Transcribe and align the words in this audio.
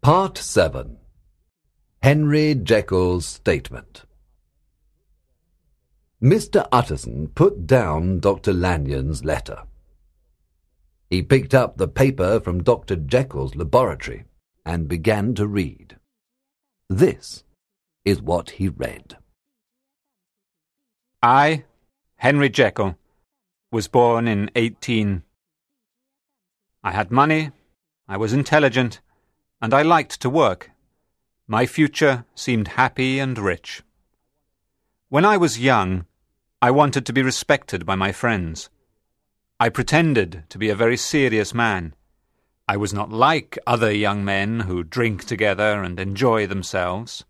Part 0.00 0.38
7 0.38 0.96
Henry 2.02 2.54
Jekyll's 2.54 3.26
Statement 3.26 4.04
Mr. 6.22 6.66
Utterson 6.70 7.28
put 7.34 7.66
down 7.66 8.20
Dr. 8.20 8.52
Lanyon's 8.52 9.24
letter. 9.24 9.64
He 11.10 11.20
picked 11.20 11.52
up 11.52 11.76
the 11.76 11.88
paper 11.88 12.38
from 12.38 12.62
Dr. 12.62 12.94
Jekyll's 12.94 13.56
laboratory 13.56 14.24
and 14.64 14.88
began 14.88 15.34
to 15.34 15.48
read. 15.48 15.96
This 16.88 17.42
is 18.04 18.22
what 18.22 18.50
he 18.50 18.68
read. 18.68 19.16
I, 21.22 21.64
Henry 22.16 22.48
Jekyll, 22.48 22.96
was 23.72 23.88
born 23.88 24.28
in 24.28 24.48
18. 24.54 25.24
I 26.84 26.92
had 26.92 27.10
money, 27.10 27.50
I 28.06 28.16
was 28.16 28.32
intelligent, 28.32 29.00
and 29.60 29.74
I 29.74 29.82
liked 29.82 30.20
to 30.20 30.30
work. 30.30 30.70
My 31.46 31.66
future 31.66 32.24
seemed 32.34 32.68
happy 32.68 33.18
and 33.18 33.38
rich. 33.38 33.82
When 35.08 35.24
I 35.24 35.36
was 35.36 35.58
young, 35.58 36.04
I 36.60 36.70
wanted 36.70 37.06
to 37.06 37.12
be 37.12 37.22
respected 37.22 37.86
by 37.86 37.94
my 37.94 38.12
friends. 38.12 38.68
I 39.58 39.70
pretended 39.70 40.44
to 40.50 40.58
be 40.58 40.68
a 40.68 40.76
very 40.76 40.96
serious 40.96 41.54
man. 41.54 41.94
I 42.68 42.76
was 42.76 42.92
not 42.92 43.10
like 43.10 43.58
other 43.66 43.90
young 43.90 44.24
men 44.24 44.60
who 44.60 44.84
drink 44.84 45.24
together 45.24 45.82
and 45.82 45.98
enjoy 45.98 46.46
themselves. 46.46 47.24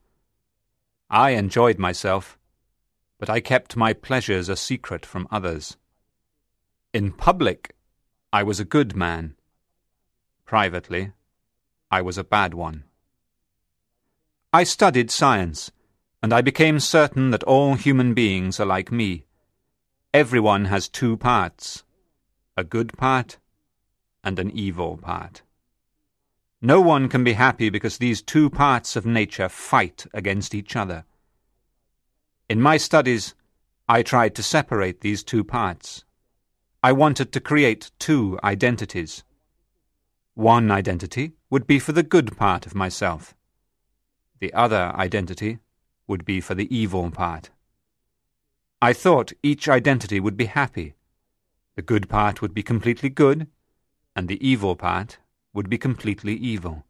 I 1.09 1.31
enjoyed 1.31 1.79
myself, 1.79 2.39
but 3.19 3.31
I 3.31 3.41
kept 3.41 3.77
my 3.77 3.93
pleasures 3.93 4.49
a 4.49 4.57
secret 4.57 5.07
from 5.07 5.29
others. 5.31 5.77
In 6.93 7.13
public, 7.13 7.77
I 8.33 8.43
was 8.43 8.61
a 8.61 8.65
good 8.65 8.97
man. 8.97 9.37
Privately, 10.45 11.13
I 11.91 12.03
was 12.03 12.19
a 12.19 12.25
bad 12.25 12.53
one. 12.53 12.85
I 14.53 14.65
studied 14.65 15.11
science, 15.11 15.71
and 16.23 16.35
I 16.35 16.43
became 16.43 16.81
certain 16.81 17.31
that 17.31 17.45
all 17.45 17.77
human 17.77 18.13
beings 18.13 18.61
are 18.61 18.67
like 18.67 18.93
me. 18.93 19.25
Everyone 20.13 20.67
has 20.67 20.89
two 20.89 21.17
parts 21.17 21.85
a 22.59 22.65
good 22.65 22.93
part 22.99 23.39
and 24.25 24.39
an 24.39 24.51
evil 24.51 24.97
part. 24.97 25.43
No 26.61 26.81
one 26.81 27.09
can 27.09 27.23
be 27.23 27.35
happy 27.35 27.71
because 27.71 27.99
these 27.99 28.21
two 28.21 28.51
parts 28.51 28.97
of 28.97 29.07
nature 29.07 29.49
fight 29.49 30.07
against 30.13 30.57
each 30.57 30.75
other. 30.75 31.05
In 32.49 32.61
my 32.61 32.77
studies, 32.77 33.35
I 33.89 34.03
tried 34.03 34.35
to 34.35 34.43
separate 34.43 35.01
these 35.01 35.23
two 35.23 35.45
parts. 35.45 36.05
I 36.83 36.91
wanted 36.93 37.33
to 37.33 37.41
create 37.41 37.93
two 38.01 38.41
identities. 38.43 39.23
One 40.35 40.71
identity 40.71 41.38
would 41.51 41.67
be 41.67 41.79
for 41.79 41.93
the 41.93 42.03
good 42.03 42.37
part 42.37 42.67
of 42.67 42.75
myself. 42.75 43.35
The 44.41 44.53
other 44.53 44.93
identity 44.95 45.59
would 46.07 46.25
be 46.25 46.41
for 46.41 46.55
the 46.55 46.75
evil 46.75 47.11
part. 47.11 47.51
I 48.81 48.93
thought 48.93 49.33
each 49.43 49.69
identity 49.69 50.21
would 50.21 50.37
be 50.37 50.47
happy. 50.47 50.95
The 51.75 51.83
good 51.83 52.09
part 52.09 52.41
would 52.41 52.55
be 52.55 52.63
completely 52.63 53.09
good, 53.09 53.49
and 54.15 54.29
the 54.29 54.47
evil 54.47 54.77
part 54.77 55.19
would 55.53 55.69
be 55.69 55.79
completely 55.79 56.35
evil. 56.35 56.85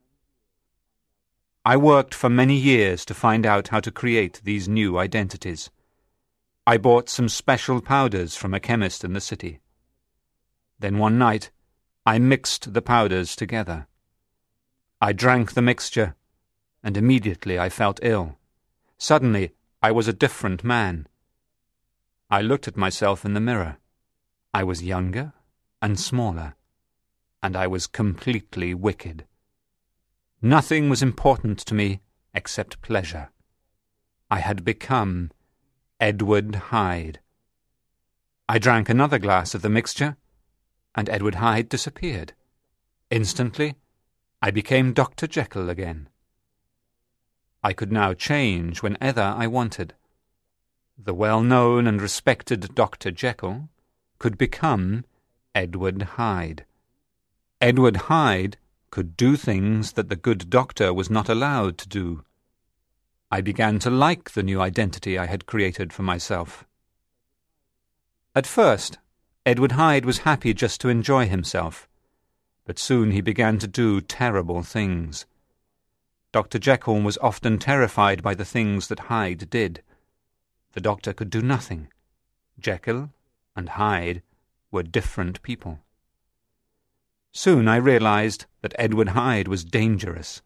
I 1.64 1.77
worked 1.77 2.14
for 2.14 2.29
many 2.29 2.56
years 2.56 3.05
to 3.06 3.14
find 3.14 3.45
out 3.45 3.69
how 3.69 3.81
to 3.81 3.91
create 3.91 4.41
these 4.45 4.69
new 4.69 4.98
identities. 4.98 5.70
I 6.67 6.79
bought 6.79 7.09
some 7.09 7.29
special 7.29 7.81
powders 7.81 8.36
from 8.36 8.55
a 8.55 8.61
chemist 8.61 9.05
in 9.05 9.12
the 9.12 9.20
city. 9.20 9.61
Then 10.79 10.98
one 10.98 11.19
night, 11.19 11.51
I 12.05 12.19
mixed 12.19 12.73
the 12.73 12.83
powders 12.83 13.34
together. 13.36 13.86
I 15.01 15.13
drank 15.13 15.53
the 15.53 15.63
mixture, 15.63 16.17
and 16.83 16.97
immediately 16.97 17.59
I 17.59 17.69
felt 17.69 18.01
ill. 18.03 18.37
Suddenly, 18.99 19.53
I 19.81 19.93
was 19.93 20.09
a 20.09 20.13
different 20.13 20.65
man. 20.65 21.07
I 22.31 22.43
looked 22.43 22.67
at 22.67 22.77
myself 22.77 23.25
in 23.25 23.35
the 23.35 23.41
mirror. 23.41 23.79
I 24.53 24.64
was 24.64 24.83
younger 24.83 25.35
and 25.81 26.01
smaller, 26.01 26.57
and 27.42 27.57
I 27.57 27.69
was 27.69 27.87
completely 27.87 28.75
wicked. 28.75 29.25
Nothing 30.42 30.89
was 30.89 31.03
important 31.03 31.58
to 31.61 31.75
me 31.75 32.01
except 32.35 32.83
pleasure. 32.83 33.31
I 34.31 34.41
had 34.41 34.64
become 34.64 35.31
Edward 36.01 36.55
Hyde. 36.57 37.20
I 38.48 38.58
drank 38.58 38.89
another 38.89 39.19
glass 39.19 39.55
of 39.55 39.63
the 39.63 39.69
mixture 39.69 40.17
and 40.95 41.08
Edward 41.08 41.37
Hyde 41.37 41.69
disappeared. 41.69 42.33
Instantly, 43.11 43.77
I 44.41 44.51
became 44.53 44.93
Dr. 44.93 45.27
Jekyll 45.27 45.69
again. 45.69 46.09
I 47.63 47.73
could 47.73 47.91
now 47.91 48.15
change 48.15 48.83
whenever 48.83 49.21
I 49.21 49.49
wanted. 49.49 49.95
The 50.97 51.15
well-known 51.15 51.89
and 51.89 52.01
respected 52.01 52.75
Dr. 52.75 53.11
Jekyll 53.11 53.69
could 54.19 54.39
become 54.39 55.05
Edward 55.55 56.03
Hyde. 56.03 56.65
Edward 57.61 57.97
Hyde 57.97 58.57
could 58.91 59.17
do 59.17 59.37
things 59.37 59.93
that 59.93 60.09
the 60.09 60.17
good 60.17 60.49
doctor 60.49 60.95
was 60.95 61.11
not 61.11 61.29
allowed 61.29 61.77
to 61.79 61.89
do. 61.89 62.25
I 63.31 63.41
began 63.41 63.81
to 63.81 63.91
like 63.91 64.31
the 64.31 64.45
new 64.45 64.61
identity 64.61 65.19
I 65.19 65.27
had 65.27 65.47
created 65.47 65.93
for 65.93 66.03
myself. 66.03 66.65
At 68.37 68.47
first, 68.47 68.99
Edward 69.45 69.73
Hyde 69.73 70.05
was 70.05 70.19
happy 70.19 70.55
just 70.55 70.81
to 70.83 70.89
enjoy 70.89 71.27
himself, 71.27 71.88
but 72.68 72.79
soon 72.79 73.12
he 73.12 73.23
began 73.23 73.58
to 73.58 73.67
do 73.67 73.98
terrible 73.98 74.62
things. 74.62 75.24
Dr. 76.33 76.58
Jekyll 76.58 77.01
was 77.01 77.17
often 77.23 77.58
terrified 77.58 78.23
by 78.23 78.34
the 78.34 78.45
things 78.45 78.89
that 78.89 79.08
Hyde 79.08 79.48
did. 79.48 79.83
The 80.74 80.83
doctor 80.83 81.14
could 81.14 81.30
do 81.30 81.40
nothing. 81.40 81.89
Jekyll 82.61 83.08
and 83.57 83.70
Hyde 83.70 84.20
were 84.70 84.83
different 84.83 85.40
people. 85.42 85.78
Soon 87.33 87.68
I 87.68 87.77
realized 87.77 88.45
that 88.61 88.74
Edward 88.78 89.08
Hyde 89.08 89.48
was 89.48 89.64
dangerous. 89.64 90.42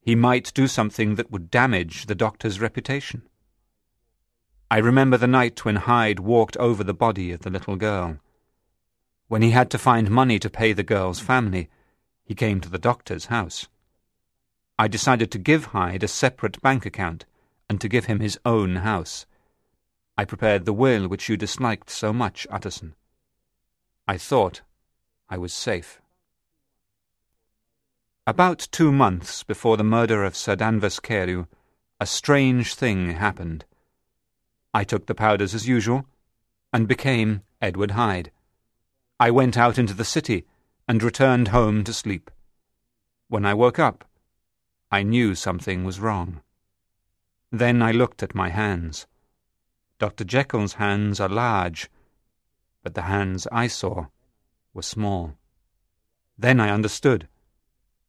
He 0.00 0.14
might 0.14 0.54
do 0.54 0.68
something 0.68 1.16
that 1.16 1.32
would 1.32 1.50
damage 1.50 2.06
the 2.06 2.14
doctor's 2.14 2.60
reputation. 2.60 3.22
I 4.70 4.78
remember 4.78 5.16
the 5.16 5.26
night 5.26 5.64
when 5.64 5.74
Hyde 5.90 6.20
walked 6.20 6.56
over 6.58 6.84
the 6.84 6.94
body 6.94 7.32
of 7.32 7.40
the 7.40 7.50
little 7.50 7.74
girl. 7.74 8.20
When 9.28 9.42
he 9.42 9.50
had 9.50 9.70
to 9.70 9.78
find 9.78 10.10
money 10.10 10.38
to 10.38 10.50
pay 10.50 10.72
the 10.72 10.82
girl's 10.82 11.20
family, 11.20 11.70
he 12.24 12.34
came 12.34 12.60
to 12.60 12.68
the 12.68 12.78
doctor's 12.78 13.26
house. 13.26 13.68
I 14.78 14.88
decided 14.88 15.30
to 15.30 15.38
give 15.38 15.66
Hyde 15.66 16.02
a 16.02 16.08
separate 16.08 16.60
bank 16.60 16.84
account 16.84 17.24
and 17.68 17.80
to 17.80 17.88
give 17.88 18.04
him 18.06 18.20
his 18.20 18.38
own 18.44 18.76
house. 18.76 19.26
I 20.18 20.24
prepared 20.24 20.64
the 20.64 20.72
will 20.72 21.08
which 21.08 21.28
you 21.28 21.36
disliked 21.36 21.90
so 21.90 22.12
much, 22.12 22.46
Utterson. 22.50 22.94
I 24.06 24.18
thought 24.18 24.62
I 25.28 25.38
was 25.38 25.52
safe. 25.54 26.00
About 28.26 28.68
two 28.70 28.92
months 28.92 29.42
before 29.42 29.76
the 29.76 29.84
murder 29.84 30.24
of 30.24 30.36
Sir 30.36 30.56
Danvers 30.56 31.00
Carew, 31.00 31.46
a 32.00 32.06
strange 32.06 32.74
thing 32.74 33.12
happened. 33.12 33.64
I 34.72 34.84
took 34.84 35.06
the 35.06 35.14
powders 35.14 35.54
as 35.54 35.68
usual 35.68 36.06
and 36.72 36.88
became 36.88 37.42
Edward 37.60 37.92
Hyde. 37.92 38.30
I 39.24 39.30
went 39.30 39.56
out 39.56 39.78
into 39.78 39.94
the 39.94 40.04
city 40.04 40.44
and 40.86 41.02
returned 41.02 41.48
home 41.48 41.82
to 41.84 41.94
sleep. 41.94 42.30
When 43.28 43.46
I 43.46 43.54
woke 43.54 43.78
up, 43.78 44.04
I 44.90 45.02
knew 45.02 45.34
something 45.34 45.82
was 45.82 45.98
wrong. 45.98 46.42
Then 47.50 47.80
I 47.80 47.90
looked 47.90 48.22
at 48.22 48.34
my 48.34 48.50
hands. 48.50 49.06
Dr. 49.98 50.24
Jekyll's 50.24 50.74
hands 50.74 51.20
are 51.20 51.30
large, 51.30 51.88
but 52.82 52.92
the 52.92 53.08
hands 53.14 53.48
I 53.50 53.66
saw 53.66 54.08
were 54.74 54.82
small. 54.82 55.38
Then 56.36 56.60
I 56.60 56.68
understood. 56.68 57.26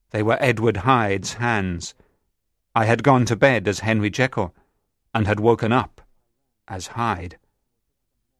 They 0.09 0.21
were 0.21 0.37
Edward 0.41 0.83
Hyde's 0.83 1.35
hands. 1.35 1.95
I 2.75 2.83
had 2.83 3.03
gone 3.03 3.23
to 3.27 3.37
bed 3.37 3.69
as 3.69 3.79
Henry 3.79 4.09
Jekyll, 4.09 4.53
and 5.13 5.27
had 5.27 5.39
woken 5.39 5.71
up 5.71 6.01
as 6.67 6.87
Hyde. 6.87 7.37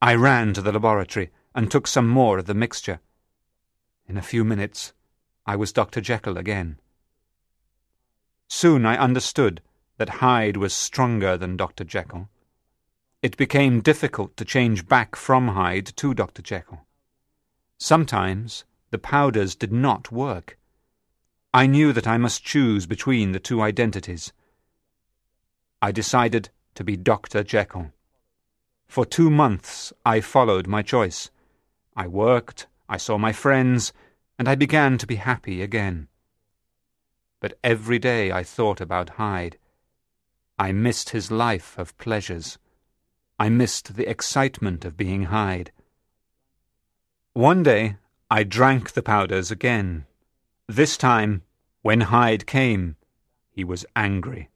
I 0.02 0.16
ran 0.16 0.54
to 0.56 0.62
the 0.62 0.74
laboratory 0.74 1.32
and 1.56 1.72
took 1.72 1.88
some 1.88 2.08
more 2.08 2.38
of 2.38 2.46
the 2.46 2.54
mixture. 2.54 3.00
In 4.08 4.18
a 4.18 4.22
few 4.22 4.44
minutes, 4.44 4.94
I 5.48 5.56
was 5.56 5.72
Dr. 5.72 6.02
Jekyll 6.02 6.38
again. 6.38 6.78
Soon 8.48 8.86
I 8.86 8.98
understood 8.98 9.62
that 9.98 10.22
Hyde 10.22 10.58
was 10.58 10.74
stronger 10.74 11.38
than 11.38 11.56
Dr. 11.56 11.86
Jekyll. 11.86 12.30
It 13.22 13.38
became 13.38 13.82
difficult 13.82 14.36
to 14.38 14.46
change 14.46 14.88
back 14.88 15.16
from 15.16 15.48
Hyde 15.48 15.88
to 15.96 16.14
Dr. 16.14 16.42
Jekyll. 16.42 16.82
Sometimes 17.78 18.66
the 18.92 19.00
powders 19.00 19.56
did 19.56 19.72
not 19.72 20.12
work. 20.12 20.60
I 21.54 21.68
knew 21.68 21.94
that 21.94 22.06
I 22.06 22.18
must 22.18 22.44
choose 22.44 22.86
between 22.86 23.32
the 23.32 23.40
two 23.40 23.62
identities. 23.62 24.34
I 25.82 25.92
decided 25.92 26.50
to 26.76 26.84
be 26.84 26.98
Dr. 26.98 27.44
Jekyll. 27.44 27.92
For 28.88 29.06
two 29.06 29.30
months 29.30 29.94
I 30.06 30.20
followed 30.20 30.68
my 30.68 30.82
choice. 30.82 31.32
I 31.96 32.08
worked, 32.08 32.68
I 32.90 32.98
saw 32.98 33.18
my 33.18 33.32
friends, 33.32 33.94
and 34.38 34.48
I 34.48 34.56
began 34.56 34.98
to 34.98 35.08
be 35.08 35.16
happy 35.16 35.62
again. 35.62 36.08
but 37.46 37.60
every 37.64 38.00
day 38.00 38.32
I 38.32 38.42
thought 38.42 38.82
about 38.82 39.22
Hyde. 39.22 39.60
I 40.58 40.72
missed 40.72 41.12
his 41.12 41.30
life 41.30 41.78
of 41.78 41.96
pleasures. 42.00 42.58
I 43.38 43.50
missed 43.50 43.96
the 43.96 44.10
excitement 44.10 44.84
of 44.84 44.98
being 44.98 45.26
Hyde. 45.26 45.72
One 47.34 47.62
day 47.62 47.98
I 48.32 48.44
drank 48.44 48.94
the 48.94 49.04
powders 49.04 49.52
again. 49.52 50.06
This 50.68 50.98
time, 50.98 51.44
when 51.84 52.02
Hyde 52.02 52.48
came, 52.48 52.96
he 53.52 53.64
was 53.64 53.86
angry. 53.96 54.50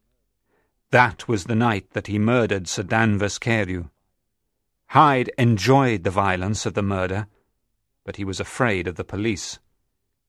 That 0.90 1.28
was 1.28 1.44
the 1.44 1.56
night 1.56 1.92
that 1.92 2.08
he 2.08 2.18
murdered 2.18 2.68
Sir 2.68 2.82
Danvers 2.82 3.38
Carew. 3.38 3.90
Hyde 4.94 5.30
enjoyed 5.38 6.04
the 6.04 6.10
violence 6.10 6.66
of 6.66 6.74
the 6.74 6.82
murder, 6.82 7.28
but 8.04 8.16
he 8.16 8.26
was 8.26 8.40
afraid 8.40 8.88
of 8.88 8.96
the 8.96 9.04
police. 9.04 9.60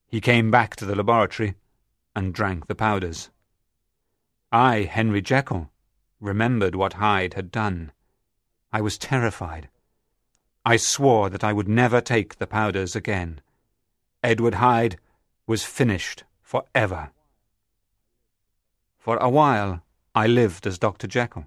He 0.07 0.21
came 0.21 0.51
back 0.51 0.77
to 0.77 0.85
the 0.85 0.95
laboratory 0.95 1.55
and 2.15 2.35
drank 2.35 2.67
the 2.67 2.75
powders. 2.75 3.31
I, 4.53 4.83
Henry 4.83 5.23
Jekyll, 5.23 5.71
remembered 6.21 6.75
what 6.75 6.93
Hyde 6.95 7.33
had 7.33 7.51
done. 7.51 7.93
I 8.71 8.83
was 8.83 8.99
terrified. 8.99 9.71
I 10.63 10.77
swore 10.77 11.31
that 11.31 11.43
I 11.43 11.55
would 11.55 11.69
never 11.69 12.03
take 12.03 12.37
the 12.37 12.47
powders 12.47 12.95
again. 12.95 13.41
Edward 14.23 14.57
Hyde 14.57 14.99
was 15.47 15.65
finished 15.65 16.25
for 16.43 16.65
ever. 16.75 17.13
For 18.99 19.17
a 19.17 19.31
while, 19.31 19.83
I 20.15 20.27
lived 20.27 20.67
as 20.67 20.79
Dr. 20.79 21.07
Jekyll. 21.07 21.47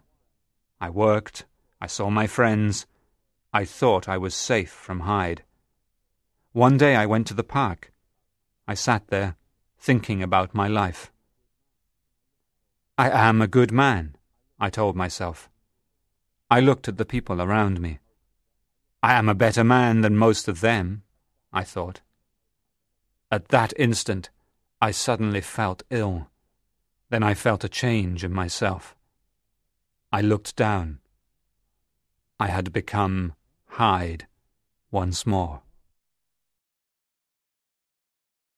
I 0.81 0.89
worked, 0.89 1.45
I 1.79 1.85
saw 1.85 2.09
my 2.09 2.25
friends, 2.25 2.87
I 3.55 3.65
thought 3.65 4.09
I 4.09 4.17
was 4.17 4.33
safe 4.33 4.71
from 4.71 5.01
Hyde. 5.01 5.43
One 6.53 6.75
day 6.75 6.95
I 6.95 7.05
went 7.05 7.27
to 7.27 7.35
the 7.35 7.43
park. 7.43 7.93
I 8.67 8.73
sat 8.73 9.09
there, 9.09 9.35
thinking 9.77 10.23
about 10.23 10.55
my 10.55 10.67
life. 10.67 11.11
I 12.97 13.11
am 13.11 13.43
a 13.43 13.47
good 13.47 13.71
man, 13.71 14.15
I 14.59 14.71
told 14.71 14.95
myself. 14.95 15.51
I 16.49 16.61
looked 16.61 16.87
at 16.87 16.97
the 16.97 17.05
people 17.05 17.43
around 17.43 17.79
me. 17.79 17.99
I 19.03 19.13
am 19.13 19.29
a 19.29 19.35
better 19.35 19.63
man 19.63 20.01
than 20.01 20.17
most 20.17 20.47
of 20.47 20.61
them, 20.61 21.03
I 21.51 21.63
thought. 21.63 22.01
At 23.29 23.49
that 23.49 23.71
instant, 23.77 24.31
I 24.81 24.89
suddenly 24.89 25.41
felt 25.41 25.83
ill. 25.91 26.27
Then 27.11 27.21
I 27.21 27.35
felt 27.35 27.63
a 27.63 27.69
change 27.69 28.23
in 28.23 28.33
myself. 28.33 28.95
I 30.11 30.21
looked 30.21 30.55
down. 30.55 30.99
I 32.39 32.47
had 32.47 32.73
become 32.73 33.33
Hyde 33.77 34.27
once 34.91 35.25
more. 35.25 35.63